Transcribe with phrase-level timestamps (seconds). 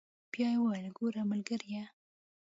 [0.33, 1.83] بيا يې وويل ګوره ملګريه.